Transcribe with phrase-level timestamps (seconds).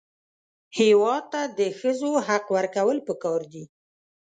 [0.79, 3.63] هېواد ته د ښځو حق ورکول پکار دي